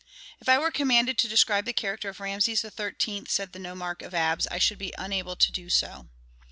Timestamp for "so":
5.69-6.07